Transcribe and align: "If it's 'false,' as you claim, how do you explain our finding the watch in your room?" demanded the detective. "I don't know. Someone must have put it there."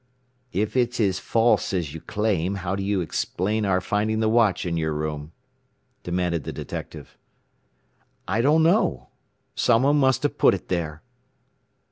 "If 0.51 0.75
it's 0.75 1.19
'false,' 1.19 1.73
as 1.73 1.93
you 1.93 2.01
claim, 2.01 2.55
how 2.55 2.75
do 2.75 2.81
you 2.81 3.01
explain 3.01 3.65
our 3.67 3.79
finding 3.79 4.19
the 4.19 4.29
watch 4.29 4.65
in 4.65 4.75
your 4.75 4.93
room?" 4.93 5.31
demanded 6.01 6.43
the 6.43 6.51
detective. 6.51 7.19
"I 8.27 8.41
don't 8.41 8.63
know. 8.63 9.09
Someone 9.53 9.97
must 9.97 10.23
have 10.23 10.39
put 10.39 10.55
it 10.55 10.69
there." 10.69 11.03